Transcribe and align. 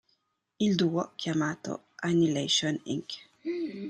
Il 0.65 0.73
duo, 0.77 1.11
chiamato 1.15 1.83
"Annihilation 1.99 2.75
Inc. 2.85 3.09